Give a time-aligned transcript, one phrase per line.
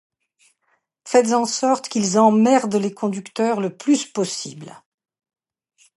[1.05, 4.75] Faire en sorte qu'ils emmerdent les conducteurs le plus possible.